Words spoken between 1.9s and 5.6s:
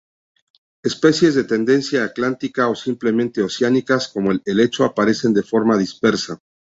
atlántica o simplemente oceánicas, como el helecho, aparecen de